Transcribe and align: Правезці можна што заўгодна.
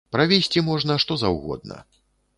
Правезці 0.15 0.63
можна 0.69 0.97
што 1.03 1.19
заўгодна. 1.25 1.77